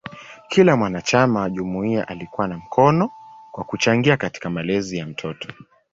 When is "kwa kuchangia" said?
3.51-4.17